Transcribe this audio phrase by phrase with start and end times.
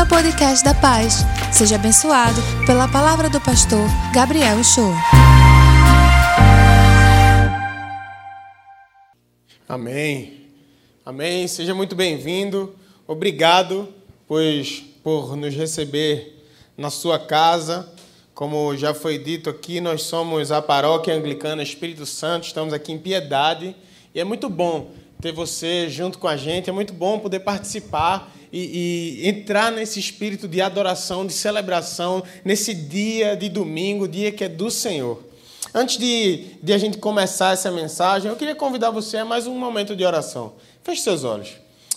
[0.00, 1.26] Ao podcast da Paz.
[1.52, 4.94] Seja abençoado pela palavra do pastor Gabriel Show.
[9.68, 10.46] Amém.
[11.04, 11.46] Amém.
[11.46, 12.74] Seja muito bem-vindo.
[13.06, 13.92] Obrigado,
[14.26, 16.46] pois por nos receber
[16.78, 17.86] na sua casa.
[18.32, 22.98] Como já foi dito aqui, nós somos a Paróquia Anglicana Espírito Santo, estamos aqui em
[22.98, 23.76] Piedade
[24.14, 28.32] e é muito bom ter você junto com a gente, é muito bom poder participar
[28.52, 34.44] e, e, entrar nesse espírito de adoração, de celebração, nesse dia de domingo, dia que
[34.44, 35.22] é do Senhor.
[35.72, 39.56] Antes de, de a gente começar essa mensagem, eu queria convidar você a mais um
[39.56, 40.54] momento de oração.
[40.82, 41.50] Feche seus olhos.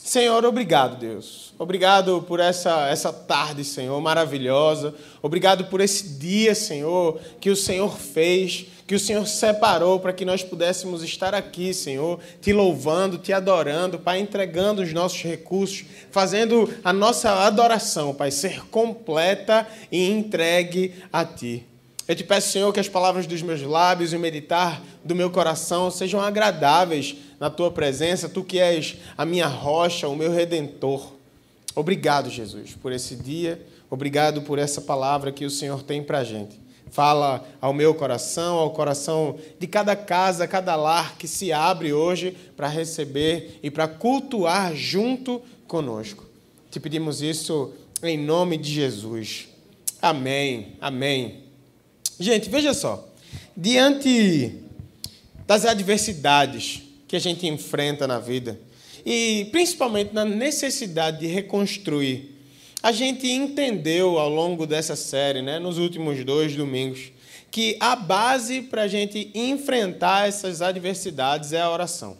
[0.03, 1.53] Senhor, obrigado, Deus.
[1.57, 4.93] Obrigado por essa, essa tarde, Senhor, maravilhosa.
[5.21, 10.25] Obrigado por esse dia, Senhor, que o Senhor fez que o Senhor separou para que
[10.25, 16.71] nós pudéssemos estar aqui, Senhor, te louvando, te adorando, Pai, entregando os nossos recursos, fazendo
[16.83, 21.65] a nossa adoração, Pai, ser completa e entregue a Ti.
[22.05, 25.29] Eu te peço, Senhor, que as palavras dos meus lábios e o meditar do meu
[25.29, 31.13] coração sejam agradáveis na Tua presença, Tu que és a minha rocha, o meu redentor.
[31.73, 33.65] Obrigado, Jesus, por esse dia.
[33.89, 36.62] Obrigado por essa palavra que o Senhor tem para a gente
[36.93, 42.37] fala ao meu coração, ao coração de cada casa, cada lar que se abre hoje
[42.55, 46.23] para receber e para cultuar junto conosco.
[46.69, 49.47] Te pedimos isso em nome de Jesus.
[49.99, 50.73] Amém.
[50.79, 51.45] Amém.
[52.19, 53.09] Gente, veja só.
[53.57, 54.59] Diante
[55.47, 58.59] das adversidades que a gente enfrenta na vida,
[59.03, 62.32] e principalmente na necessidade de reconstruir
[62.83, 67.13] a gente entendeu ao longo dessa série, né, nos últimos dois domingos,
[67.49, 72.17] que a base para a gente enfrentar essas adversidades é a oração.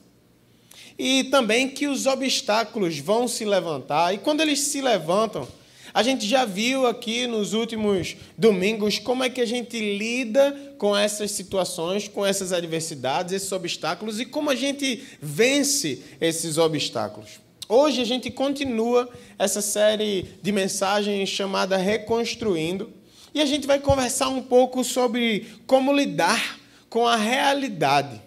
[0.98, 5.46] E também que os obstáculos vão se levantar, e quando eles se levantam,
[5.94, 10.96] a gente já viu aqui nos últimos domingos como é que a gente lida com
[10.96, 17.44] essas situações, com essas adversidades, esses obstáculos e como a gente vence esses obstáculos.
[17.70, 19.10] Hoje a gente continua
[19.40, 22.92] essa série de mensagens chamada Reconstruindo
[23.34, 26.60] e a gente vai conversar um pouco sobre como lidar
[26.90, 28.22] com a realidade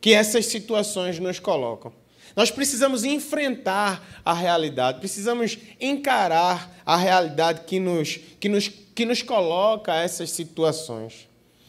[0.00, 1.92] que essas situações nos colocam.
[2.34, 9.22] Nós precisamos enfrentar a realidade, precisamos encarar a realidade que nos, que nos, que nos
[9.22, 11.28] coloca essas situações.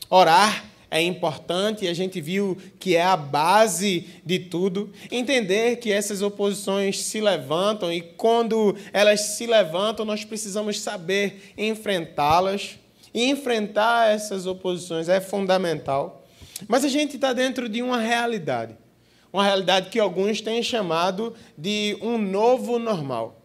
[0.10, 4.94] Orar é importante a gente viu que é a base de tudo.
[5.12, 12.80] Entender que essas oposições se levantam e quando elas se levantam, nós precisamos saber enfrentá-las.
[13.14, 16.26] E enfrentar essas oposições é fundamental.
[16.66, 18.78] Mas a gente está dentro de uma realidade.
[19.34, 23.42] Uma realidade que alguns têm chamado de um novo normal.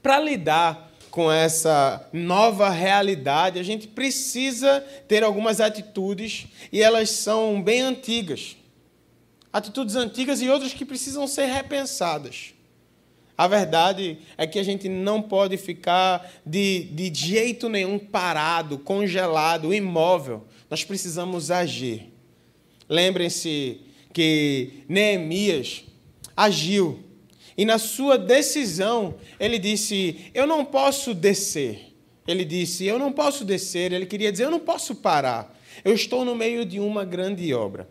[0.00, 7.62] Para lidar com essa nova realidade, a gente precisa ter algumas atitudes e elas são
[7.62, 8.56] bem antigas.
[9.52, 12.52] Atitudes antigas e outras que precisam ser repensadas.
[13.38, 19.72] A verdade é que a gente não pode ficar de, de jeito nenhum parado, congelado,
[19.72, 20.44] imóvel.
[20.68, 22.12] Nós precisamos agir.
[22.88, 23.82] Lembrem-se
[24.12, 25.84] que Neemias
[26.36, 27.03] agiu
[27.56, 31.94] e na sua decisão, ele disse: Eu não posso descer.
[32.26, 33.92] Ele disse: Eu não posso descer.
[33.92, 35.56] Ele queria dizer: Eu não posso parar.
[35.84, 37.88] Eu estou no meio de uma grande obra.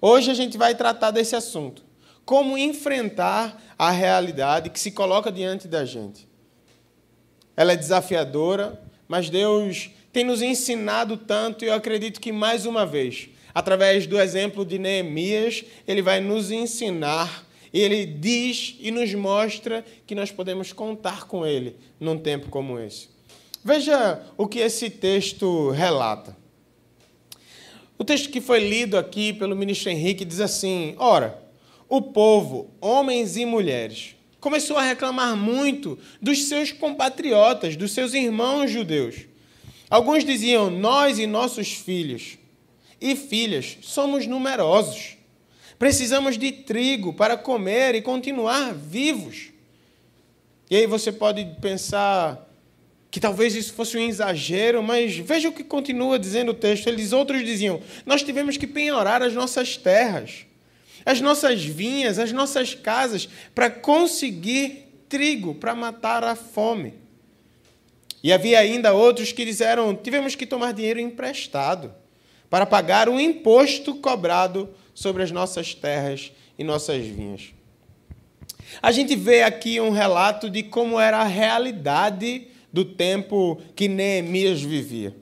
[0.00, 1.84] Hoje a gente vai tratar desse assunto.
[2.24, 6.28] Como enfrentar a realidade que se coloca diante da gente.
[7.56, 12.84] Ela é desafiadora, mas Deus tem nos ensinado tanto e eu acredito que mais uma
[12.84, 17.45] vez, através do exemplo de Neemias, ele vai nos ensinar
[17.78, 23.08] ele diz e nos mostra que nós podemos contar com Ele num tempo como esse.
[23.62, 26.36] Veja o que esse texto relata.
[27.98, 31.42] O texto que foi lido aqui pelo ministro Henrique diz assim: Ora,
[31.88, 38.70] o povo, homens e mulheres, começou a reclamar muito dos seus compatriotas, dos seus irmãos
[38.70, 39.26] judeus.
[39.90, 42.38] Alguns diziam: Nós e nossos filhos
[43.00, 45.15] e filhas somos numerosos
[45.78, 49.50] Precisamos de trigo para comer e continuar vivos.
[50.70, 52.46] E aí você pode pensar
[53.10, 56.86] que talvez isso fosse um exagero, mas veja o que continua dizendo o texto.
[56.86, 60.46] Eles outros diziam: Nós tivemos que penhorar as nossas terras,
[61.04, 66.94] as nossas vinhas, as nossas casas, para conseguir trigo, para matar a fome.
[68.22, 71.94] E havia ainda outros que disseram: Tivemos que tomar dinheiro emprestado
[72.50, 77.50] para pagar o imposto cobrado sobre as nossas terras e nossas vinhas.
[78.82, 84.62] A gente vê aqui um relato de como era a realidade do tempo que Neemias
[84.62, 85.14] vivia.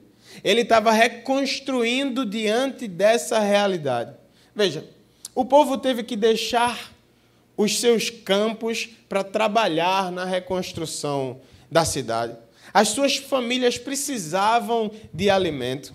[0.43, 4.15] Ele estava reconstruindo diante dessa realidade.
[4.55, 4.87] Veja,
[5.33, 6.93] o povo teve que deixar
[7.57, 12.37] os seus campos para trabalhar na reconstrução da cidade.
[12.73, 15.93] As suas famílias precisavam de alimento.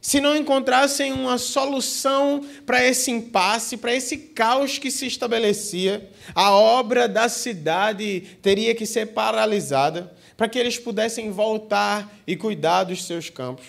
[0.00, 6.52] Se não encontrassem uma solução para esse impasse, para esse caos que se estabelecia, a
[6.52, 13.04] obra da cidade teria que ser paralisada para que eles pudessem voltar e cuidar dos
[13.04, 13.66] seus campos.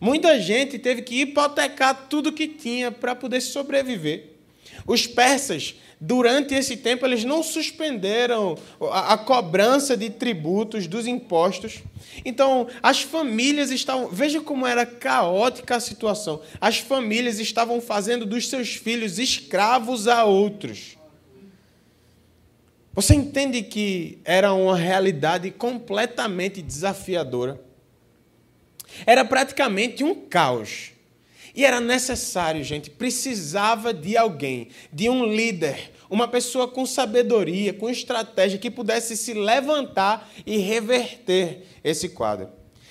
[0.00, 4.31] Muita gente teve que hipotecar tudo que tinha para poder sobreviver.
[4.86, 5.74] Os persas
[6.04, 8.58] durante esse tempo, eles não suspenderam
[8.90, 11.78] a, a, cobrança de tributos, dos impostos.
[12.24, 14.08] Então, as famílias estavam.
[14.08, 16.42] Veja como era caótica a situação.
[16.60, 20.98] As famílias estavam fazendo dos seus filhos escravos a outros.
[22.94, 27.62] Você entende que era uma realidade completamente desafiadora?
[29.06, 30.90] Era praticamente um caos.
[31.54, 37.90] E era necessário, gente, precisava de alguém, de um líder, uma pessoa com sabedoria, com
[37.90, 42.48] estratégia, que pudesse se levantar e reverter esse quadro.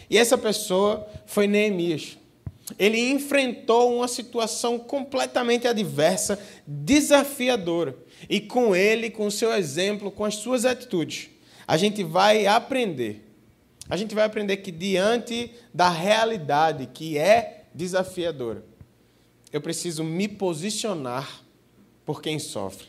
[0.10, 2.18] E essa pessoa foi Neemias.
[2.78, 7.96] Ele enfrentou uma situação completamente adversa, desafiadora.
[8.30, 11.30] E com ele, com o seu exemplo, com as suas atitudes,
[11.68, 13.28] a gente vai aprender.
[13.90, 18.64] A gente vai aprender que diante da realidade que é desafiadora.
[19.52, 21.44] Eu preciso me posicionar
[22.06, 22.88] por quem sofre.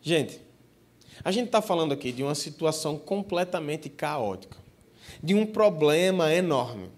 [0.00, 0.40] Gente,
[1.24, 4.56] a gente está falando aqui de uma situação completamente caótica,
[5.22, 6.90] de um problema enorme.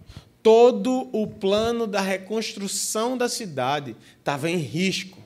[0.43, 5.19] Todo o plano da reconstrução da cidade estava em risco.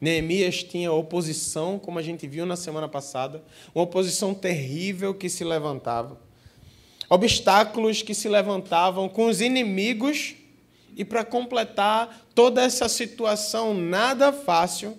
[0.00, 3.42] Neemias tinha oposição, como a gente viu na semana passada,
[3.72, 6.20] uma oposição terrível que se levantava
[7.12, 10.34] obstáculos que se levantavam com os inimigos,
[10.96, 14.96] e para completar toda essa situação nada fácil,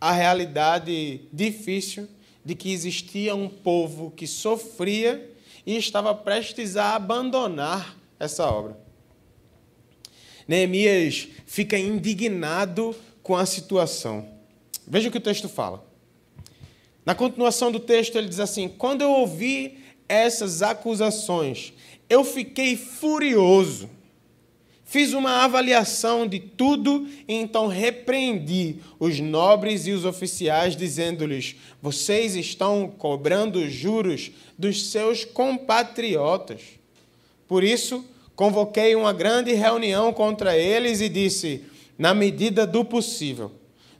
[0.00, 2.08] a realidade difícil
[2.44, 5.32] de que existia um povo que sofria
[5.64, 8.76] e estava prestes a abandonar essa obra.
[10.48, 14.28] Neemias fica indignado com a situação.
[14.84, 15.86] Veja o que o texto fala.
[17.04, 21.72] Na continuação do texto, ele diz assim: Quando eu ouvi essas acusações,
[22.08, 23.90] eu fiquei furioso.
[24.88, 32.36] Fiz uma avaliação de tudo e então repreendi os nobres e os oficiais, dizendo-lhes: Vocês
[32.36, 36.62] estão cobrando juros dos seus compatriotas.
[37.48, 38.04] Por isso,
[38.36, 41.64] convoquei uma grande reunião contra eles e disse:
[41.98, 43.50] Na medida do possível,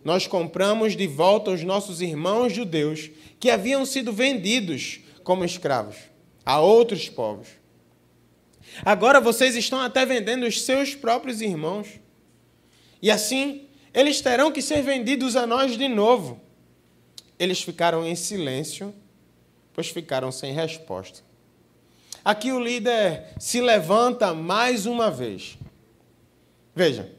[0.04, 3.10] nós compramos de volta os nossos irmãos judeus
[3.40, 5.96] que haviam sido vendidos como escravos
[6.44, 7.48] a outros povos.
[8.84, 11.98] Agora vocês estão até vendendo os seus próprios irmãos.
[13.02, 16.40] E assim, eles terão que ser vendidos a nós de novo.
[17.40, 18.94] Eles ficaram em silêncio,
[19.74, 21.22] pois ficaram sem resposta.
[22.24, 25.58] Aqui o líder se levanta mais uma vez.
[26.72, 27.10] Veja,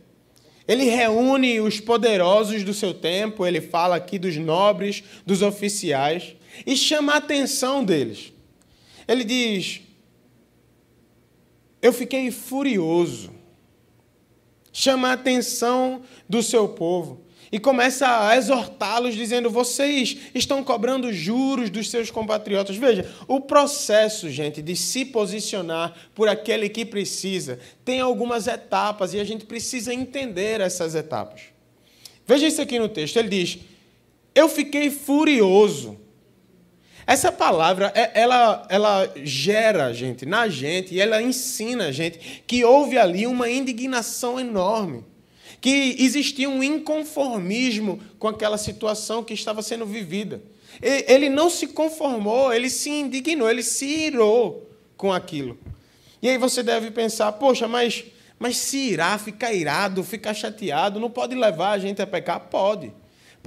[0.66, 6.76] ele reúne os poderosos do seu tempo, ele fala aqui dos nobres, dos oficiais, e
[6.76, 8.34] chama a atenção deles.
[9.08, 9.82] Ele diz:
[11.82, 13.32] Eu fiquei furioso.
[14.72, 21.70] Chama a atenção do seu povo e começa a exortá-los, dizendo: vocês estão cobrando juros
[21.70, 22.76] dos seus compatriotas.
[22.76, 29.20] Veja, o processo, gente, de se posicionar por aquele que precisa tem algumas etapas e
[29.20, 31.42] a gente precisa entender essas etapas.
[32.26, 33.60] Veja isso aqui no texto: ele diz:
[34.36, 35.98] Eu fiquei furioso.
[37.08, 42.66] Essa palavra, é, ela, ela gera, gente, na gente, e ela ensina a gente que
[42.66, 45.06] houve ali uma indignação enorme,
[45.62, 50.42] que existia um inconformismo com aquela situação que estava sendo vivida.
[50.82, 55.58] Ele não se conformou, ele se indignou, ele se irou com aquilo.
[56.22, 58.04] E aí você deve pensar, poxa, mas,
[58.38, 62.42] mas se irá, ficar irado, ficar chateado, não pode levar a gente a pecar?
[62.42, 62.92] Pode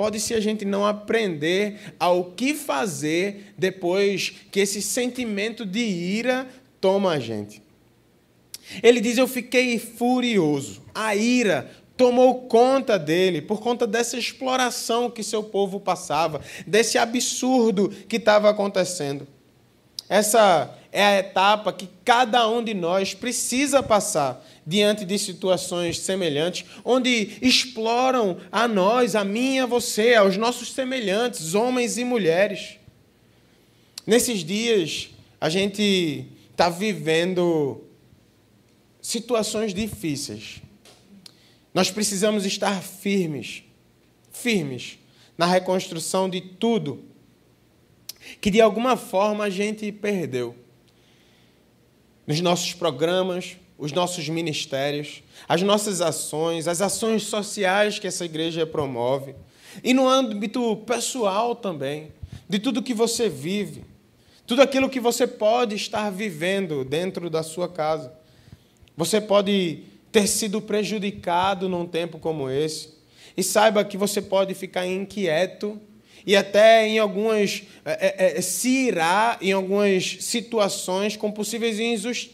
[0.00, 6.48] pode se a gente não aprender ao que fazer depois que esse sentimento de ira
[6.80, 7.62] toma a gente.
[8.82, 10.80] Ele diz: Eu fiquei furioso.
[10.94, 17.90] A ira tomou conta dele por conta dessa exploração que seu povo passava, desse absurdo
[18.08, 19.28] que estava acontecendo.
[20.08, 26.64] Essa é a etapa que cada um de nós precisa passar diante de situações semelhantes,
[26.84, 32.76] onde exploram a nós, a mim, a você, aos nossos semelhantes, homens e mulheres.
[34.06, 35.08] Nesses dias,
[35.40, 37.82] a gente está vivendo
[39.02, 40.62] situações difíceis.
[41.74, 43.64] Nós precisamos estar firmes,
[44.30, 45.00] firmes
[45.36, 47.04] na reconstrução de tudo
[48.40, 50.54] que de alguma forma a gente perdeu.
[52.24, 58.66] Nos nossos programas, os nossos ministérios, as nossas ações, as ações sociais que essa igreja
[58.66, 59.34] promove,
[59.82, 62.12] e no âmbito pessoal também,
[62.48, 63.84] de tudo que você vive,
[64.46, 68.12] tudo aquilo que você pode estar vivendo dentro da sua casa.
[68.96, 72.90] Você pode ter sido prejudicado num tempo como esse,
[73.36, 75.80] e saiba que você pode ficar inquieto
[76.26, 81.78] e até em algumas é, é, se irá em algumas situações com possíveis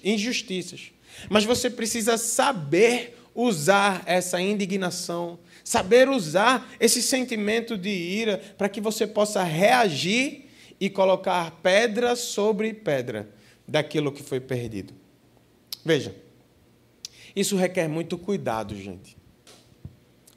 [0.03, 0.96] injustiças.
[1.29, 8.81] Mas você precisa saber usar essa indignação, saber usar esse sentimento de ira para que
[8.81, 10.47] você possa reagir
[10.81, 13.29] e colocar pedra sobre pedra
[13.69, 14.95] daquilo que foi perdido.
[15.85, 16.15] Veja,
[17.35, 19.17] isso requer muito cuidado, gente.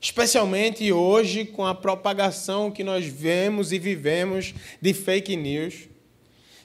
[0.01, 5.89] Especialmente hoje, com a propagação que nós vemos e vivemos de fake news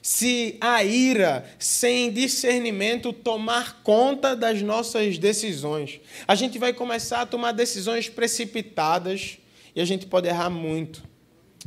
[0.05, 5.99] se a ira, sem discernimento, tomar conta das nossas decisões.
[6.27, 9.39] A gente vai começar a tomar decisões precipitadas
[9.75, 11.03] e a gente pode errar muito.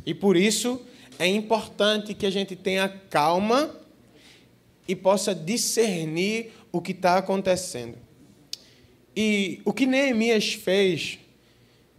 [0.05, 0.81] E por isso
[1.19, 3.75] é importante que a gente tenha calma
[4.87, 7.97] e possa discernir o que está acontecendo.
[9.13, 11.19] E o que Neemias fez,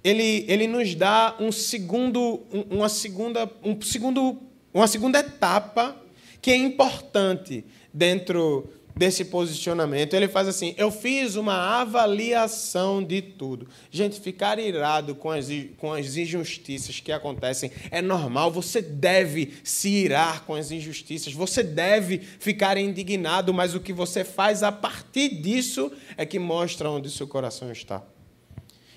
[0.03, 4.41] ele, ele nos dá um segundo, uma segunda, um segundo,
[4.73, 6.01] uma segunda etapa
[6.41, 8.69] que é importante dentro
[9.01, 10.13] desse posicionamento.
[10.13, 13.67] Ele faz assim: eu fiz uma avaliação de tudo.
[13.91, 18.51] Gente, ficar irado com as, com as injustiças que acontecem é normal.
[18.51, 24.23] Você deve se irar com as injustiças, você deve ficar indignado, mas o que você
[24.23, 28.03] faz a partir disso é que mostra onde seu coração está.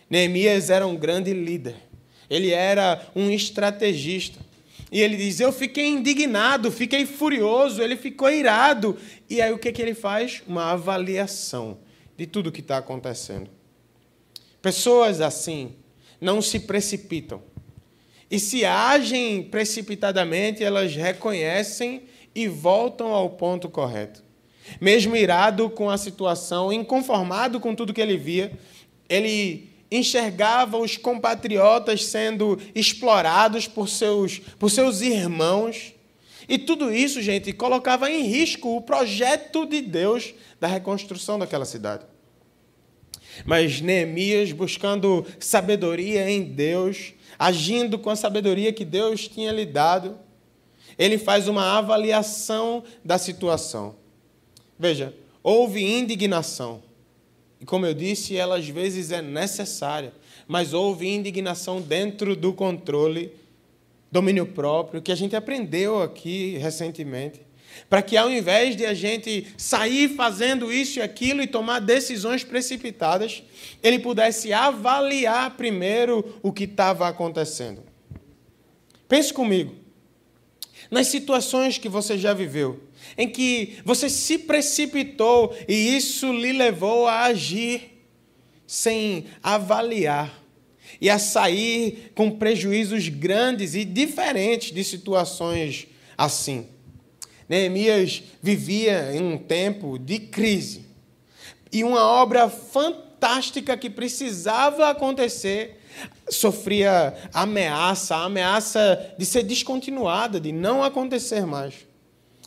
[0.10, 1.76] Neemias era um grande líder,
[2.30, 4.43] ele era um estrategista.
[4.94, 8.96] E ele diz: Eu fiquei indignado, fiquei furioso, ele ficou irado.
[9.28, 10.44] E aí o que, que ele faz?
[10.48, 11.80] Uma avaliação
[12.16, 13.50] de tudo que está acontecendo.
[14.62, 15.74] Pessoas assim
[16.22, 17.42] não se precipitam.
[18.30, 22.04] E se agem precipitadamente, elas reconhecem
[22.36, 24.24] e voltam ao ponto correto.
[24.80, 28.52] Mesmo irado com a situação, inconformado com tudo que ele via,
[29.10, 35.94] ele enxergava os compatriotas sendo explorados por seus, por seus irmãos.
[36.48, 42.06] E tudo isso, gente, colocava em risco o projeto de Deus da reconstrução daquela cidade.
[43.46, 50.18] Mas Neemias, buscando sabedoria em Deus, agindo com a sabedoria que Deus tinha lhe dado,
[50.98, 53.96] ele faz uma avaliação da situação.
[54.78, 56.84] Veja, houve indignação.
[57.64, 60.12] E como eu disse, ela às vezes é necessária,
[60.46, 63.32] mas houve indignação dentro do controle,
[64.12, 67.40] domínio próprio, que a gente aprendeu aqui recentemente.
[67.90, 72.44] Para que ao invés de a gente sair fazendo isso e aquilo e tomar decisões
[72.44, 73.42] precipitadas,
[73.82, 77.82] ele pudesse avaliar primeiro o que estava acontecendo.
[79.08, 79.74] Pense comigo.
[80.92, 82.82] Nas situações que você já viveu,
[83.18, 88.06] em que você se precipitou e isso lhe levou a agir
[88.66, 90.42] sem avaliar
[91.00, 96.68] e a sair com prejuízos grandes e diferentes de situações assim.
[97.48, 100.86] Neemias vivia em um tempo de crise
[101.72, 105.80] e uma obra fantástica que precisava acontecer
[106.30, 111.74] sofria ameaça, ameaça de ser descontinuada, de não acontecer mais.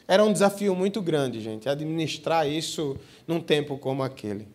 [0.08, 2.96] Era um desafio muito grande, gente, administrar isso
[3.26, 4.46] num tempo como aquele.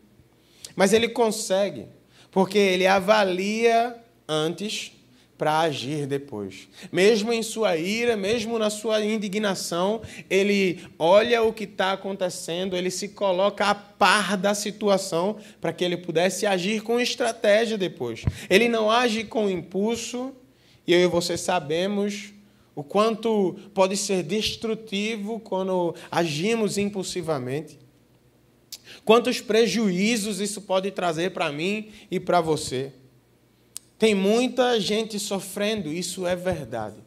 [0.76, 1.88] Mas ele consegue,
[2.32, 3.96] porque ele avalia
[4.28, 4.94] antes
[5.42, 6.68] para agir depois.
[6.92, 12.92] Mesmo em sua ira, mesmo na sua indignação, ele olha o que está acontecendo, ele
[12.92, 18.24] se coloca a par da situação para que ele pudesse agir com estratégia depois.
[18.52, 20.32] Ele não age com impulso,
[20.86, 22.32] e eu e você sabemos
[22.76, 27.78] o quanto pode ser destrutivo quando agimos impulsivamente.
[29.04, 32.94] Quantos prejuízos isso pode trazer para mim e para você.
[33.98, 36.98] Tem muita gente sofrendo, isso é verdade.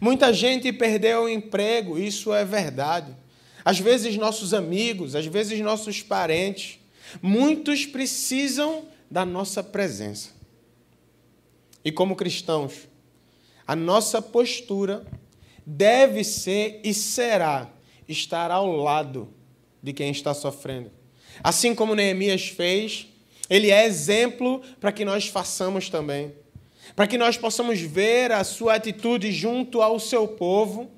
[0.00, 3.16] Muita gente perdeu o emprego, isso é verdade.
[3.64, 6.78] às vezes nossos amigos, às vezes nossos parentes,
[7.20, 10.30] muitos precisam da nossa presença.
[11.84, 12.87] E como cristãos,
[13.68, 15.04] a nossa postura
[15.66, 17.70] deve ser e será
[18.08, 19.28] estar ao lado
[19.82, 20.90] de quem está sofrendo.
[21.44, 23.08] Assim como Neemias fez,
[23.50, 26.32] ele é exemplo para que nós façamos também.
[26.96, 30.90] Para que nós possamos ver a sua atitude junto ao seu povo,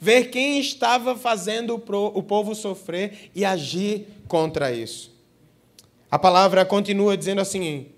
[0.00, 5.14] ver quem estava fazendo o povo sofrer e agir contra isso.
[6.10, 7.88] A palavra continua dizendo assim: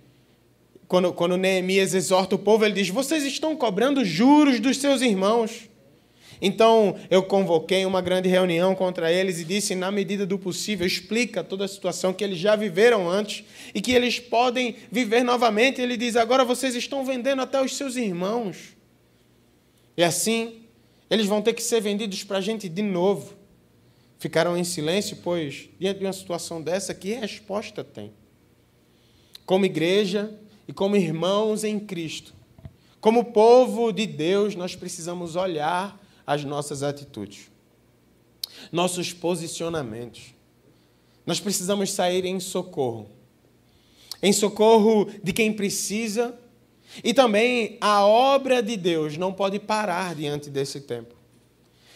[0.88, 5.68] quando, quando Neemias exorta o povo, ele diz: Vocês estão cobrando juros dos seus irmãos.
[6.40, 11.42] Então eu convoquei uma grande reunião contra eles e disse, na medida do possível, explica
[11.42, 15.80] toda a situação que eles já viveram antes e que eles podem viver novamente.
[15.80, 18.76] Ele diz: agora vocês estão vendendo até os seus irmãos.
[19.94, 20.62] E assim,
[21.10, 23.36] eles vão ter que ser vendidos para a gente de novo.
[24.18, 28.12] Ficaram em silêncio, pois, diante de uma situação dessa, que resposta tem?
[29.44, 30.32] Como igreja
[30.68, 32.34] e como irmãos em Cristo,
[33.00, 37.50] como povo de Deus, nós precisamos olhar as nossas atitudes,
[38.70, 40.34] nossos posicionamentos.
[41.24, 43.18] Nós precisamos sair em socorro
[44.22, 46.38] em socorro de quem precisa,
[47.04, 51.14] e também a obra de Deus não pode parar diante desse tempo.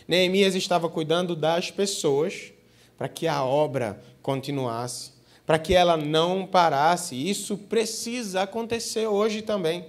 [0.06, 2.52] Neemias estava cuidando das pessoas
[2.96, 5.11] para que a obra continuasse,
[5.46, 7.16] para que ela não parasse.
[7.16, 9.84] Isso precisa acontecer hoje também.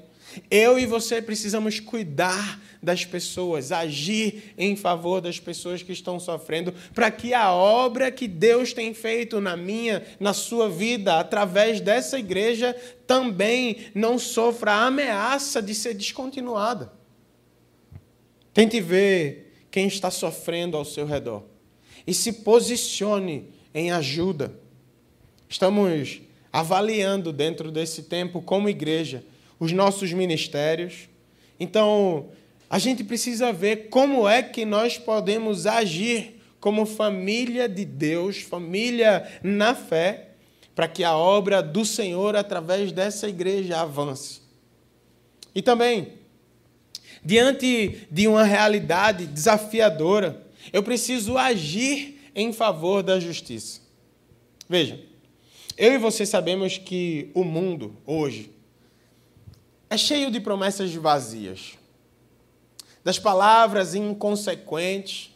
[0.50, 6.74] Eu e você precisamos cuidar das pessoas, agir em favor das pessoas que estão sofrendo,
[6.94, 12.20] para que a obra que Deus tem feito na minha, na sua vida, através dessa
[12.20, 16.92] igreja, também não sofra a ameaça de ser descontinuada.
[18.54, 21.44] Tente ver quem está sofrendo ao seu redor
[22.06, 24.63] e se posicione em ajuda.
[25.54, 26.20] Estamos
[26.52, 29.24] avaliando dentro desse tempo, como igreja,
[29.60, 31.08] os nossos ministérios.
[31.60, 32.30] Então,
[32.68, 39.32] a gente precisa ver como é que nós podemos agir como família de Deus, família
[39.44, 40.30] na fé,
[40.74, 44.42] para que a obra do Senhor através dessa igreja avance.
[45.54, 46.14] E também,
[47.24, 53.82] diante de uma realidade desafiadora, eu preciso agir em favor da justiça.
[54.68, 55.13] Veja,
[55.78, 58.52] eu e você sabemos que o mundo hoje
[59.90, 61.78] é cheio de promessas vazias
[63.04, 65.30] das palavras inconsequentes,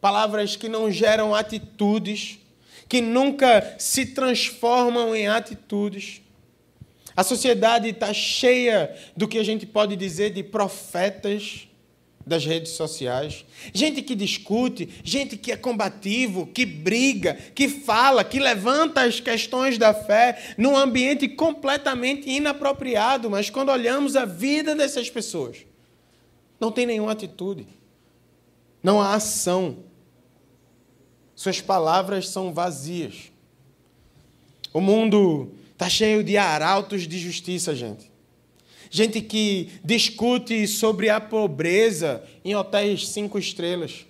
[0.00, 2.38] palavras que não geram atitudes,
[2.88, 6.20] que nunca se transformam em atitudes.
[7.16, 11.68] A sociedade está cheia do que a gente pode dizer de profetas
[12.26, 13.44] das redes sociais.
[13.72, 19.76] Gente que discute, gente que é combativo, que briga, que fala, que levanta as questões
[19.76, 23.30] da fé num ambiente completamente inapropriado.
[23.30, 25.58] Mas quando olhamos a vida dessas pessoas,
[26.58, 27.66] não tem nenhuma atitude.
[28.82, 29.78] Não há ação.
[31.34, 33.32] Suas palavras são vazias.
[34.72, 38.13] O mundo está cheio de arautos de justiça, gente.
[38.94, 44.06] Gente que discute sobre a pobreza em hotéis cinco estrelas.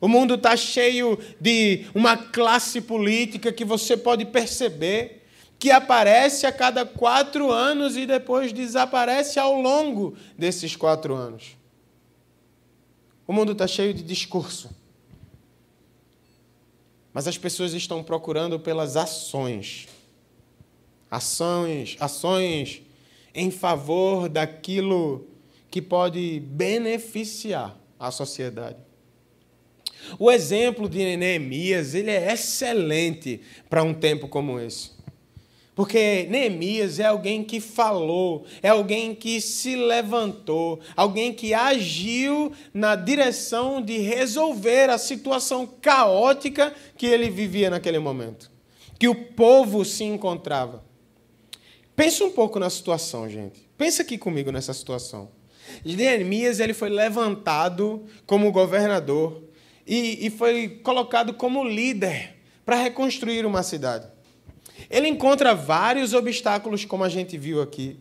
[0.00, 5.26] O mundo está cheio de uma classe política que você pode perceber
[5.58, 11.56] que aparece a cada quatro anos e depois desaparece ao longo desses quatro anos.
[13.26, 14.70] O mundo está cheio de discurso.
[17.12, 19.88] Mas as pessoas estão procurando pelas ações.
[21.10, 22.82] Ações, ações
[23.34, 25.26] em favor daquilo
[25.70, 28.76] que pode beneficiar a sociedade.
[30.18, 33.40] O exemplo de Neemias, ele é excelente
[33.70, 34.90] para um tempo como esse.
[35.74, 42.94] Porque Neemias é alguém que falou, é alguém que se levantou, alguém que agiu na
[42.94, 48.50] direção de resolver a situação caótica que ele vivia naquele momento,
[48.98, 50.84] que o povo se encontrava.
[51.94, 53.68] Pensa um pouco na situação, gente.
[53.76, 55.30] Pensa aqui comigo nessa situação.
[55.84, 59.42] Neemias ele foi levantado como governador
[59.86, 64.06] e, e foi colocado como líder para reconstruir uma cidade.
[64.90, 67.98] Ele encontra vários obstáculos, como a gente viu aqui.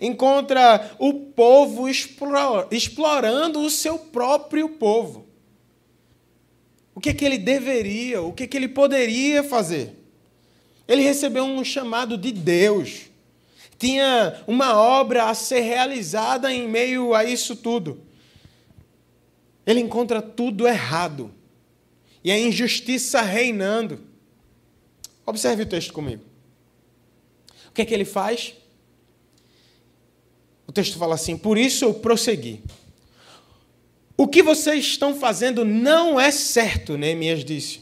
[0.00, 5.26] Encontra o povo explorando o seu próprio povo.
[6.94, 9.98] O que, é que ele deveria, o que, é que ele poderia fazer?
[10.86, 13.11] Ele recebeu um chamado de Deus.
[13.78, 18.00] Tinha uma obra a ser realizada em meio a isso tudo.
[19.66, 21.32] Ele encontra tudo errado.
[22.24, 24.00] e a injustiça reinando.
[25.26, 26.22] Observe o texto comigo.
[27.68, 28.54] O que é que ele faz?
[30.66, 32.62] O texto fala assim: Por isso eu prossegui.
[34.16, 37.81] O que vocês estão fazendo não é certo, Neemias disse.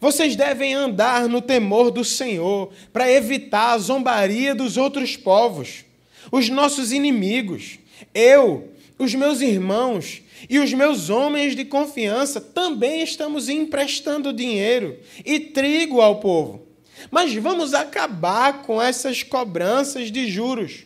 [0.00, 5.84] Vocês devem andar no temor do Senhor para evitar a zombaria dos outros povos,
[6.30, 7.78] os nossos inimigos.
[8.14, 15.40] Eu, os meus irmãos e os meus homens de confiança também estamos emprestando dinheiro e
[15.40, 16.66] trigo ao povo.
[17.10, 20.84] Mas vamos acabar com essas cobranças de juros.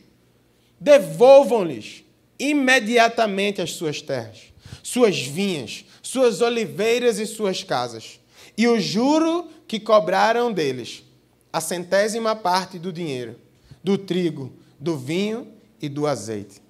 [0.79, 2.05] Devolvam-lhes
[2.39, 4.39] imediatamente as suas terras,
[4.83, 8.20] suas vinhas, suas oliveiras e suas casas
[8.61, 11.03] e o juro que cobraram deles,
[11.51, 13.37] a centésima parte do dinheiro,
[13.83, 15.49] do trigo, do vinho
[15.81, 16.61] e do azeite.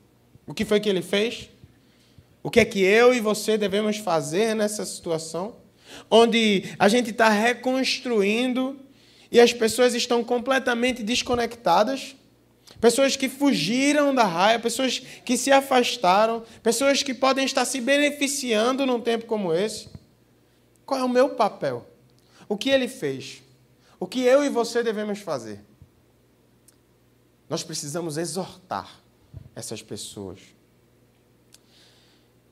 [0.47, 1.51] O que foi que ele fez?
[2.45, 5.57] O que é que eu e você devemos fazer nessa situação?
[6.09, 8.79] Onde a gente está reconstruindo
[9.29, 12.15] e as pessoas estão completamente desconectadas.
[12.81, 18.87] Pessoas que fugiram da raia, pessoas que se afastaram, pessoas que podem estar se beneficiando
[18.87, 19.89] num tempo como esse.
[20.91, 21.87] Qual é o meu papel?
[22.49, 23.45] O que ele fez?
[24.01, 25.65] O que eu e você devemos fazer?
[27.49, 29.01] Nós precisamos exortar
[29.55, 30.41] essas pessoas.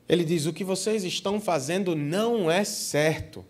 [0.07, 3.45] Ele diz: o que vocês estão fazendo não é certo.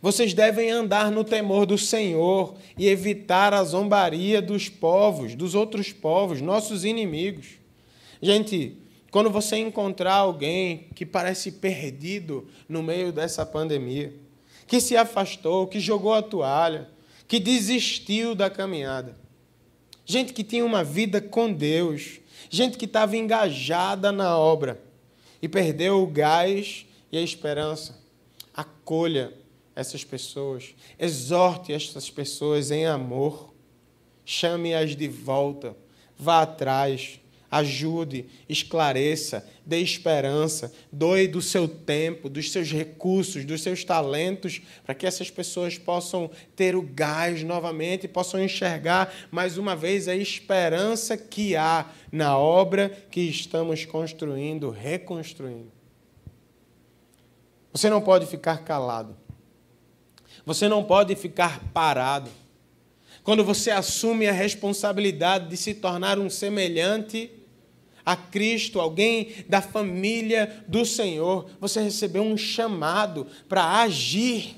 [0.00, 5.92] Vocês devem andar no temor do Senhor e evitar a zombaria dos povos, dos outros
[5.92, 7.58] povos, nossos inimigos.
[8.22, 8.78] Gente,
[9.10, 14.14] quando você encontrar alguém que parece perdido no meio dessa pandemia,
[14.66, 16.90] que se afastou, que jogou a toalha,
[17.26, 19.16] que desistiu da caminhada,
[20.04, 24.80] gente que tinha uma vida com Deus, gente que estava engajada na obra
[25.40, 27.98] e perdeu o gás e a esperança,
[28.52, 29.32] acolha
[29.74, 33.54] essas pessoas, exorte essas pessoas em amor,
[34.24, 35.74] chame-as de volta,
[36.18, 43.84] vá atrás ajude, esclareça, dê esperança, doe do seu tempo, dos seus recursos, dos seus
[43.84, 50.08] talentos, para que essas pessoas possam ter o gás novamente, possam enxergar mais uma vez
[50.08, 55.72] a esperança que há na obra que estamos construindo, reconstruindo.
[57.72, 59.16] Você não pode ficar calado.
[60.44, 62.30] Você não pode ficar parado.
[63.22, 67.30] Quando você assume a responsabilidade de se tornar um semelhante
[68.08, 74.56] a Cristo, alguém da família do Senhor, você recebeu um chamado para agir,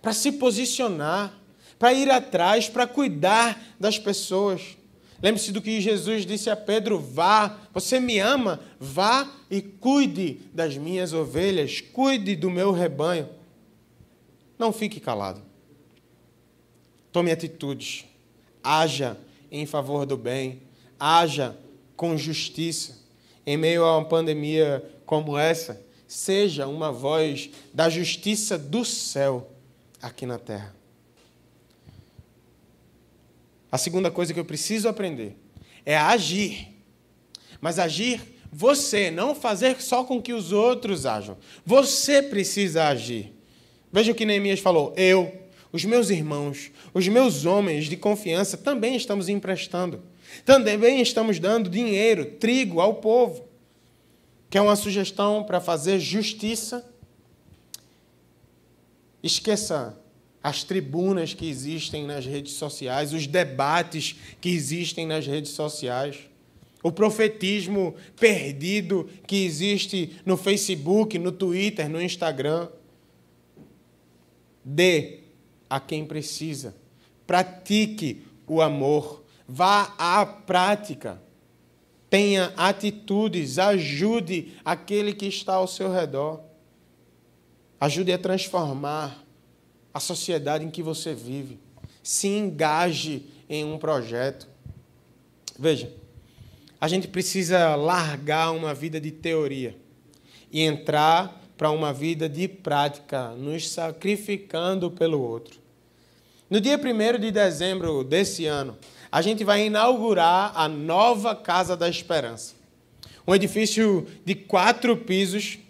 [0.00, 1.34] para se posicionar,
[1.80, 4.76] para ir atrás, para cuidar das pessoas.
[5.20, 10.76] Lembre-se do que Jesus disse a Pedro: vá, você me ama, vá e cuide das
[10.76, 13.28] minhas ovelhas, cuide do meu rebanho.
[14.56, 15.42] Não fique calado.
[17.10, 18.04] Tome atitudes,
[18.62, 19.18] haja
[19.50, 20.62] em favor do bem,
[21.00, 21.56] haja
[22.00, 22.98] com justiça.
[23.46, 29.52] Em meio a uma pandemia como essa, seja uma voz da justiça do céu
[30.00, 30.74] aqui na terra.
[33.70, 35.36] A segunda coisa que eu preciso aprender
[35.84, 36.68] é agir.
[37.60, 41.36] Mas agir você, não fazer só com que os outros ajam.
[41.66, 43.34] Você precisa agir.
[43.92, 45.30] Veja o que Neemias falou: eu,
[45.70, 50.09] os meus irmãos, os meus homens de confiança também estamos emprestando.
[50.44, 53.48] Também estamos dando dinheiro, trigo ao povo,
[54.48, 56.84] que é uma sugestão para fazer justiça.
[59.22, 59.98] Esqueça
[60.42, 66.18] as tribunas que existem nas redes sociais, os debates que existem nas redes sociais,
[66.82, 72.68] o profetismo perdido que existe no Facebook, no Twitter, no Instagram.
[74.64, 75.20] Dê
[75.68, 76.74] a quem precisa.
[77.26, 79.19] Pratique o amor.
[79.52, 81.20] Vá à prática.
[82.08, 86.40] Tenha atitudes, ajude aquele que está ao seu redor.
[87.80, 89.24] Ajude a transformar
[89.92, 91.58] a sociedade em que você vive.
[92.00, 94.46] Se engaje em um projeto.
[95.58, 95.92] Veja,
[96.80, 99.76] a gente precisa largar uma vida de teoria
[100.52, 105.59] e entrar para uma vida de prática, nos sacrificando pelo outro.
[106.50, 108.76] No dia 1 de dezembro desse ano,
[109.12, 112.56] a gente vai inaugurar a nova Casa da Esperança.
[113.24, 115.60] Um edifício de quatro pisos,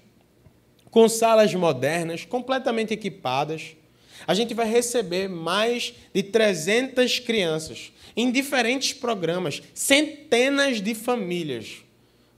[0.91, 3.77] com salas modernas, completamente equipadas.
[4.27, 9.63] A gente vai receber mais de 300 crianças em diferentes programas.
[9.75, 11.85] Centenas de famílias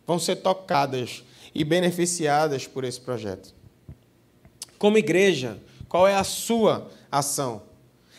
[0.04, 1.22] vão ser tocadas
[1.54, 3.54] e beneficiadas por esse projeto.
[4.78, 5.60] Como igreja,
[5.92, 7.70] Qual é a sua ação?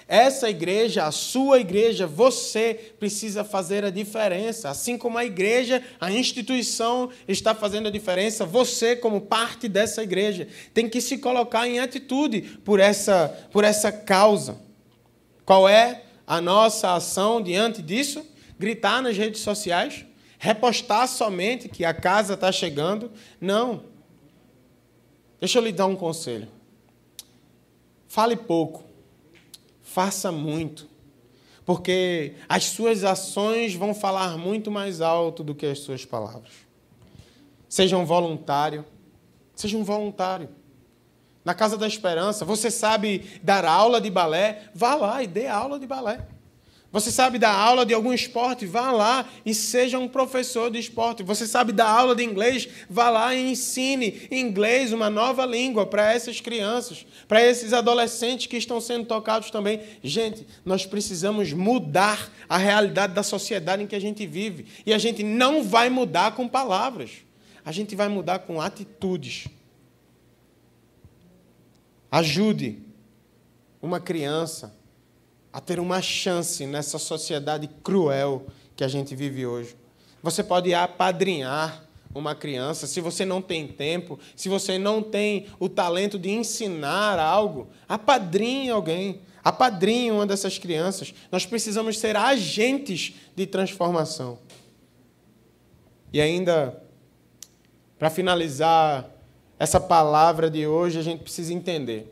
[0.07, 4.69] Essa igreja, a sua igreja, você precisa fazer a diferença.
[4.69, 10.47] Assim como a igreja, a instituição está fazendo a diferença, você, como parte dessa igreja,
[10.73, 14.57] tem que se colocar em atitude por essa, por essa causa.
[15.45, 18.25] Qual é a nossa ação diante disso?
[18.59, 20.05] Gritar nas redes sociais?
[20.37, 23.11] Repostar somente que a casa está chegando?
[23.39, 23.85] Não.
[25.39, 26.49] Deixa eu lhe dar um conselho.
[28.07, 28.92] Fale pouco
[29.93, 30.89] faça muito,
[31.63, 36.51] porque as suas ações vão falar muito mais alto do que as suas palavras.
[37.69, 38.83] Seja um voluntário,
[39.55, 40.49] seja um voluntário.
[41.45, 44.63] Na Casa da Esperança, você sabe dar aula de balé?
[44.73, 46.27] Vá lá e dê aula de balé.
[46.93, 48.67] Você sabe dar aula de algum esporte?
[48.67, 51.23] Vá lá e seja um professor de esporte.
[51.23, 52.69] Você sabe dar aula de inglês?
[52.87, 58.57] Vá lá e ensine inglês, uma nova língua para essas crianças, para esses adolescentes que
[58.57, 59.81] estão sendo tocados também.
[60.03, 64.67] Gente, nós precisamos mudar a realidade da sociedade em que a gente vive.
[64.85, 67.09] E a gente não vai mudar com palavras.
[67.65, 69.47] A gente vai mudar com atitudes.
[72.11, 72.77] Ajude
[73.81, 74.82] uma criança
[75.53, 79.75] a ter uma chance nessa sociedade cruel que a gente vive hoje.
[80.23, 85.69] Você pode apadrinhar uma criança, se você não tem tempo, se você não tem o
[85.69, 91.13] talento de ensinar algo, apadrinhe alguém, apadrinhe uma dessas crianças.
[91.31, 94.39] Nós precisamos ser agentes de transformação.
[96.11, 96.81] E ainda,
[97.97, 99.09] para finalizar
[99.59, 102.11] essa palavra de hoje, a gente precisa entender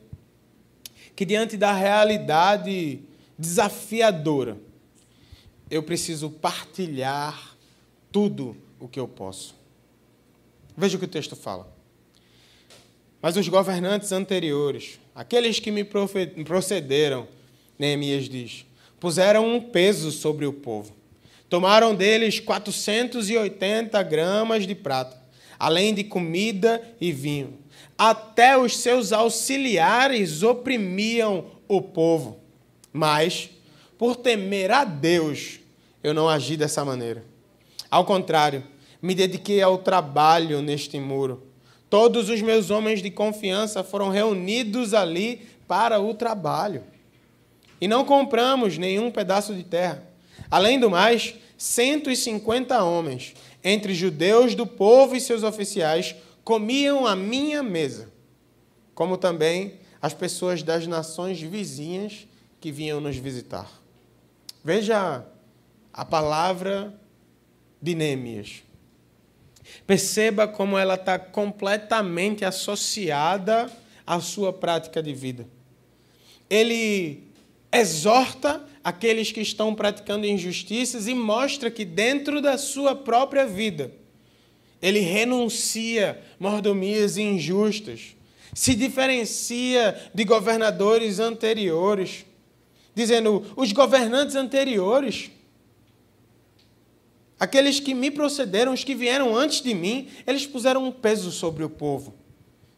[1.16, 3.02] que diante da realidade
[3.42, 4.56] desafiadora,
[5.70, 7.58] eu preciso partilhar
[8.12, 9.56] tudo o que eu posso.
[10.78, 11.68] Veja o que o texto fala.
[13.20, 17.28] Mas os governantes anteriores, aqueles que me procederam,
[17.80, 18.66] Neemias diz,
[19.00, 20.94] puseram um peso sobre o povo.
[21.50, 25.20] Tomaram deles 480 gramas de prata,
[25.58, 27.60] além de comida e vinho.
[27.98, 32.41] Até os seus auxiliares oprimiam o povo.
[32.94, 33.50] Mas,
[33.98, 35.60] por temer a Deus,
[36.04, 37.24] eu não agi dessa maneira.
[37.90, 38.64] Ao contrário,
[39.02, 41.44] me dediquei ao trabalho neste muro.
[41.90, 46.84] Todos os meus homens de confiança foram reunidos ali para o trabalho.
[47.80, 50.04] E não compramos nenhum pedaço de terra.
[50.50, 57.62] Além do mais, 150 homens, entre judeus do povo e seus oficiais, comiam à minha
[57.62, 58.10] mesa,
[58.96, 62.28] como também as pessoas das nações vizinhas
[62.62, 63.70] que vinham nos visitar.
[64.64, 65.26] Veja
[65.92, 66.94] a palavra
[67.82, 68.62] de Neemias.
[69.88, 73.72] Perceba como ela está completamente associada
[74.06, 75.48] à sua prática de vida.
[76.48, 77.24] Ele
[77.72, 83.92] exorta aqueles que estão praticando injustiças e mostra que dentro da sua própria vida
[84.80, 88.16] ele renuncia mordomias injustas,
[88.54, 92.26] se diferencia de governadores anteriores
[92.94, 95.32] dizendo: os governantes anteriores,
[97.40, 101.64] aqueles que me procederam, os que vieram antes de mim, eles puseram um peso sobre
[101.64, 102.14] o povo.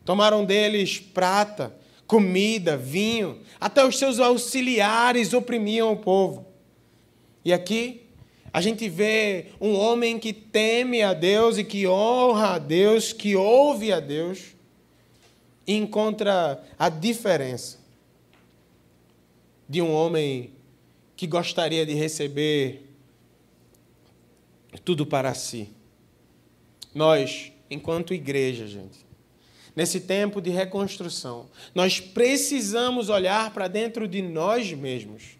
[0.05, 6.45] Tomaram deles prata, comida, vinho, até os seus auxiliares oprimiam o povo.
[7.43, 8.01] E aqui
[8.51, 13.35] a gente vê um homem que teme a Deus e que honra a Deus, que
[13.35, 14.55] ouve a Deus,
[15.65, 17.82] e encontra a diferença
[19.73, 20.51] de um homem
[21.15, 22.91] que gostaria de receber
[24.85, 25.67] tudo para si.
[26.93, 29.03] Nós, enquanto igreja, gente,
[29.75, 35.39] nesse tempo de reconstrução, nós precisamos olhar para dentro de nós mesmos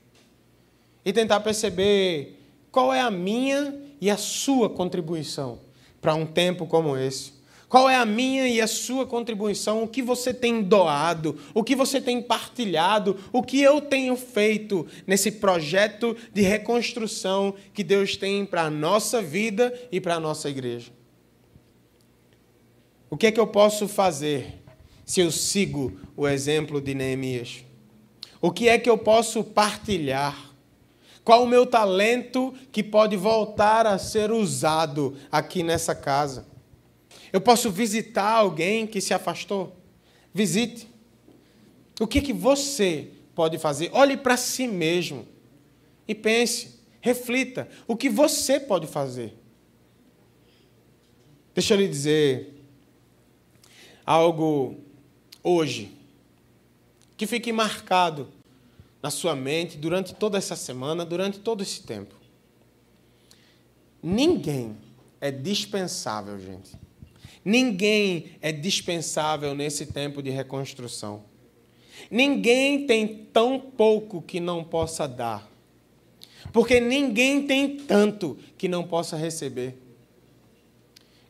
[1.06, 2.40] e tentar perceber
[2.72, 5.60] qual é a minha e a sua contribuição
[6.02, 7.33] para um tempo como esse.
[7.74, 9.82] Qual é a minha e a sua contribuição?
[9.82, 11.40] O que você tem doado?
[11.56, 13.18] O que você tem partilhado?
[13.32, 19.24] O que eu tenho feito nesse projeto de reconstrução que Deus tem para a nossa
[19.24, 20.92] vida e para a nossa igreja?
[23.10, 24.64] O que é que eu posso fazer
[25.04, 27.66] se eu sigo o exemplo de Neemias?
[28.40, 30.52] O que é que eu posso partilhar?
[31.24, 36.53] Qual o meu talento que pode voltar a ser usado aqui nessa casa?
[37.34, 39.76] Eu posso visitar alguém que se afastou?
[40.32, 40.88] Visite.
[42.00, 43.90] O que, que você pode fazer?
[43.92, 45.28] Olhe para si mesmo
[46.08, 47.68] e pense, reflita.
[47.88, 49.36] O que você pode fazer?
[51.56, 52.64] Deixa eu lhe dizer
[54.06, 54.78] algo
[55.42, 55.92] hoje.
[57.18, 58.28] que fique marcado
[59.02, 62.16] na sua mente durante toda essa semana, durante todo esse tempo.
[64.02, 64.76] Ninguém
[65.22, 66.83] é dispensável, gente.
[67.44, 71.24] Ninguém é dispensável nesse tempo de reconstrução.
[72.10, 75.50] Ninguém tem tão pouco que não possa dar.
[76.52, 79.76] Porque ninguém tem tanto que não possa receber.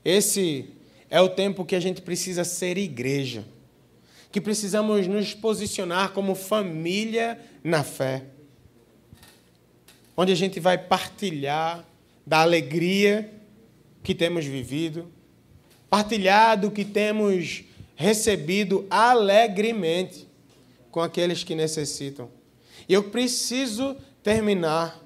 [0.04, 0.69] Esse
[1.10, 3.45] é o tempo que a gente precisa ser igreja.
[4.32, 8.26] Que precisamos nos posicionar como família na fé.
[10.17, 11.88] Onde a gente vai partilhar
[12.26, 13.32] da alegria
[14.02, 15.10] que temos vivido,
[15.94, 20.28] partilhar do que temos recebido alegremente
[20.90, 22.32] com aqueles que necessitam.
[22.90, 25.00] E eu preciso terminar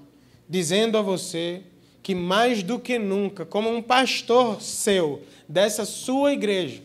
[0.48, 1.62] dizendo a você
[2.02, 6.82] que mais do que nunca, como um pastor seu dessa sua igreja,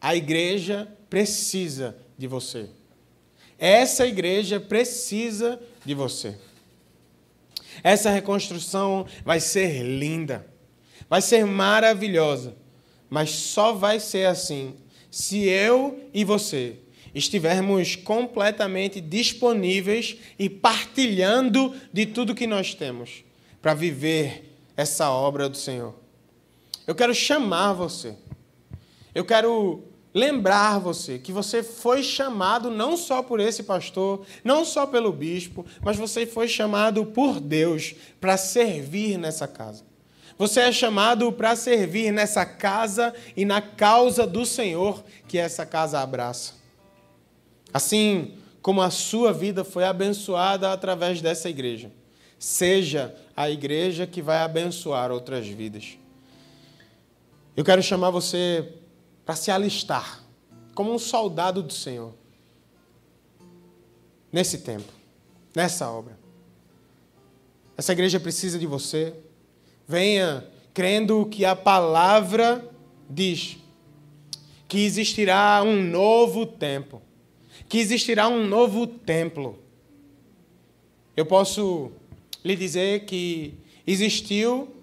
[0.00, 2.68] a igreja precisa de você.
[3.58, 6.36] Essa igreja precisa de você.
[7.82, 10.46] Essa reconstrução vai ser linda,
[11.12, 12.56] vai ser maravilhosa,
[13.10, 14.76] mas só vai ser assim
[15.10, 16.78] se eu e você
[17.14, 23.24] estivermos completamente disponíveis e partilhando de tudo que nós temos
[23.60, 25.94] para viver essa obra do Senhor.
[26.86, 28.14] Eu quero chamar você.
[29.14, 29.82] Eu quero
[30.14, 35.66] lembrar você que você foi chamado não só por esse pastor, não só pelo bispo,
[35.82, 39.91] mas você foi chamado por Deus para servir nessa casa.
[40.38, 46.00] Você é chamado para servir nessa casa e na causa do Senhor que essa casa
[46.00, 46.54] abraça.
[47.72, 51.90] Assim como a sua vida foi abençoada através dessa igreja,
[52.38, 55.98] seja a igreja que vai abençoar outras vidas.
[57.56, 58.72] Eu quero chamar você
[59.24, 60.22] para se alistar
[60.74, 62.14] como um soldado do Senhor
[64.32, 64.90] nesse tempo,
[65.54, 66.18] nessa obra.
[67.76, 69.14] Essa igreja precisa de você.
[69.86, 72.68] Venha crendo que a palavra
[73.08, 73.58] diz
[74.68, 77.02] que existirá um novo tempo,
[77.68, 79.58] que existirá um novo templo.
[81.14, 81.92] Eu posso
[82.42, 83.54] lhe dizer que
[83.86, 84.74] existiu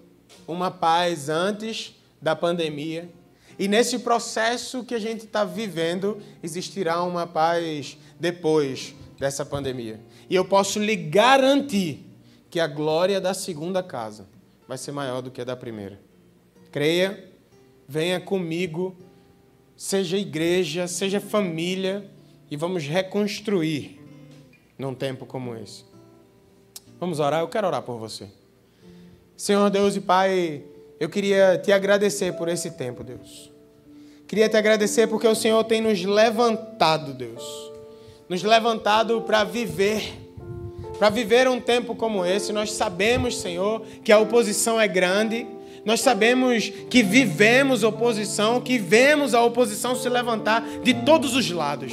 [0.46, 3.10] uma paz antes da pandemia
[3.58, 10.00] e nesse processo que a gente está vivendo, existirá uma paz depois dessa pandemia.
[10.30, 12.06] E eu posso lhe garantir
[12.48, 14.26] que a glória da segunda casa
[14.70, 15.98] vai ser maior do que a da primeira.
[16.70, 17.28] Creia,
[17.88, 18.96] venha comigo,
[19.76, 22.08] seja igreja, seja família,
[22.48, 24.00] e vamos reconstruir
[24.78, 25.84] num tempo como esse.
[27.00, 27.40] Vamos orar?
[27.40, 28.30] Eu quero orar por você.
[29.36, 30.62] Senhor Deus e Pai,
[31.00, 33.50] eu queria te agradecer por esse tempo, Deus.
[34.28, 37.42] Queria te agradecer porque o Senhor tem nos levantado, Deus.
[38.28, 40.19] Nos levantado para viver.
[41.00, 42.52] Para viver um tempo como esse.
[42.52, 45.46] Nós sabemos, Senhor, que a oposição é grande.
[45.82, 51.90] Nós sabemos que vivemos oposição, que vemos a oposição se levantar de todos os lados.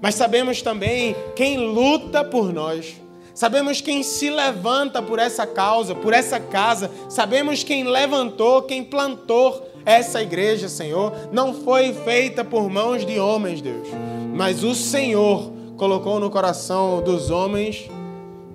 [0.00, 2.96] Mas sabemos também quem luta por nós.
[3.34, 6.90] Sabemos quem se levanta por essa causa, por essa casa.
[7.10, 11.12] Sabemos quem levantou, quem plantou essa igreja, Senhor.
[11.30, 13.88] Não foi feita por mãos de homens, Deus.
[14.34, 17.90] Mas o Senhor colocou no coração dos homens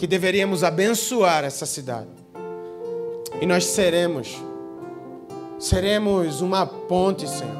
[0.01, 2.09] que deveríamos abençoar essa cidade.
[3.39, 4.35] E nós seremos,
[5.59, 7.55] seremos uma ponte, Senhor,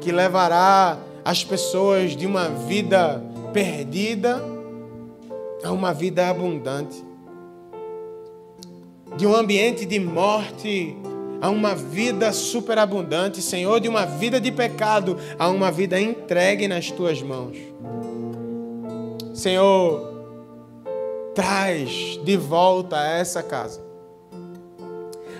[0.00, 3.20] que levará as pessoas de uma vida
[3.52, 4.40] perdida
[5.64, 7.02] a uma vida abundante.
[9.16, 10.96] De um ambiente de morte
[11.40, 16.92] a uma vida superabundante, Senhor, de uma vida de pecado a uma vida entregue nas
[16.92, 17.56] tuas mãos.
[19.34, 20.13] Senhor,
[21.34, 23.84] traz de volta a essa casa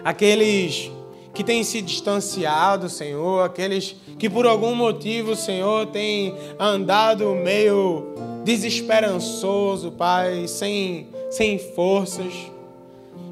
[0.05, 0.93] aqueles
[1.33, 9.91] que têm se distanciado, Senhor, aqueles que por algum motivo, Senhor, têm andado meio desesperançoso,
[9.91, 12.33] Pai, sem, sem forças.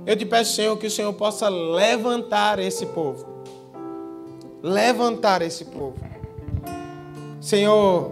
[0.04, 3.24] Eu te peço, Senhor, que o Senhor possa levantar esse povo.
[4.60, 5.94] Levantar esse povo.
[7.40, 8.10] Senhor,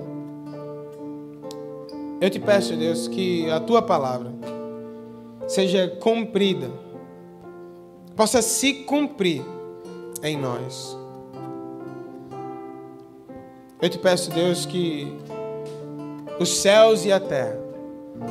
[2.21, 4.31] eu te peço, Deus, que a tua palavra
[5.49, 6.71] seja cumprida,
[8.15, 9.43] possa se cumprir
[10.23, 10.97] em nós.
[13.81, 15.11] Eu te peço, Deus, que
[16.39, 17.59] os céus e a terra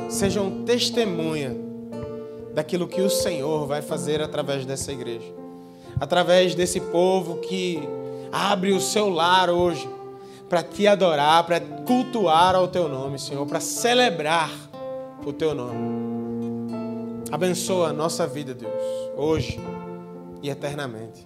[0.08, 1.56] sejam testemunha
[2.54, 5.34] daquilo que o Senhor vai fazer através dessa igreja,
[5.98, 7.80] através desse povo que
[8.30, 9.88] abre o seu lar hoje
[10.50, 14.50] para te adorar, para cultuar ao teu nome, Senhor, para celebrar
[15.24, 15.78] o teu nome.
[17.30, 18.82] Abençoa a nossa vida, Deus,
[19.16, 19.60] hoje
[20.42, 21.24] e eternamente.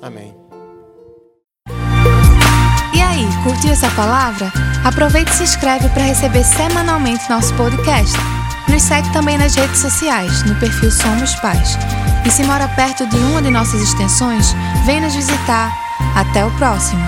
[0.00, 0.36] Amém.
[2.94, 4.52] E aí, curtiu essa palavra?
[4.84, 8.16] Aproveite e se inscreve para receber semanalmente nosso podcast.
[8.68, 11.76] Nos segue também nas redes sociais, no perfil Somos Pais.
[12.24, 14.54] E se mora perto de uma de nossas extensões,
[14.86, 15.72] vem nos visitar.
[16.14, 17.02] Até o próximo!